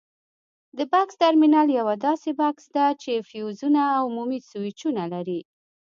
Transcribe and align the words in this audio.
د 0.77 0.79
بکس 0.91 1.15
ترمینل 1.23 1.67
یوه 1.79 1.95
داسې 2.05 2.29
بکس 2.39 2.65
ده 2.75 2.87
چې 3.01 3.25
فیوزونه 3.29 3.81
او 3.97 4.01
عمومي 4.09 4.39
سویچونه 4.49 5.03
لري. 5.13 5.39